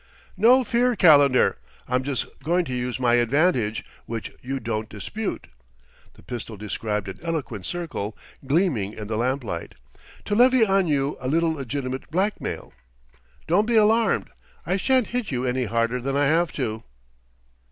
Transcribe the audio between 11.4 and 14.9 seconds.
legitimate blackmail. Don't be alarmed; I